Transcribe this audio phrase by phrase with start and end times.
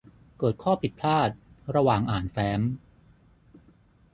[0.39, 1.29] เกิดข้อผิดพลาด
[1.75, 2.61] ระหว่างอ่านแฟ้ม